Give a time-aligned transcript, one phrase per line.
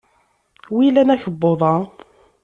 [0.75, 1.73] W ilan akebbuḍ-a?